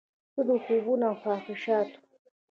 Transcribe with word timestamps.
ته 0.33 0.41
د 0.47 0.49
خوبونو 0.63 1.05
او 1.09 1.15
خواهشاتو، 1.21 1.99